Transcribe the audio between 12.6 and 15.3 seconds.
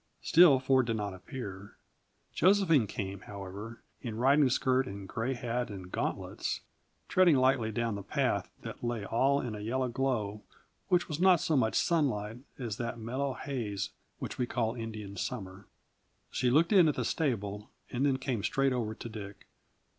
that mellow haze which we call Indian